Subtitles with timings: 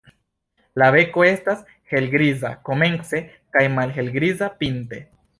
[0.81, 1.59] La beko estas
[1.91, 3.19] helgriza komence
[3.57, 5.03] kaj malhelgriza pinte.